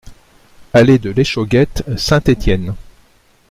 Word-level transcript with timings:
Allée 0.73 0.97
de 0.97 1.11
l'Échauguette, 1.11 1.83
Saint-Étienne 1.95 2.73